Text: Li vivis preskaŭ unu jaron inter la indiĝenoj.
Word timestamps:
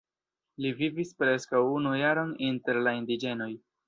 Li 0.65 0.69
vivis 0.77 1.11
preskaŭ 1.19 1.61
unu 1.73 1.91
jaron 1.99 2.31
inter 2.47 2.81
la 2.89 2.95
indiĝenoj. 3.01 3.51